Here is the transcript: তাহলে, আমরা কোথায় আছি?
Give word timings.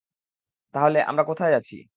তাহলে, 0.73 0.99
আমরা 1.03 1.23
কোথায় 1.23 1.53
আছি? 1.55 1.75